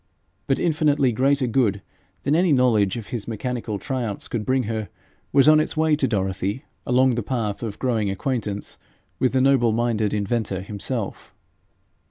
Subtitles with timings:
[0.47, 1.83] But infinitely greater good
[2.23, 4.89] than any knowledge of his mechanical triumphs could bring her,
[5.31, 8.79] was on its way to Dorothy along the path of growing acquaintance
[9.19, 11.35] with the noble minded inventor himself.